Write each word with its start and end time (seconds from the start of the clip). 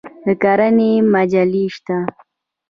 د 0.25 0.27
کرنې 0.41 0.91
مجلې 1.13 1.65
شته؟ 1.75 1.97